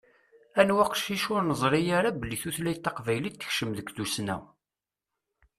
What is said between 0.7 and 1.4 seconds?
aqcic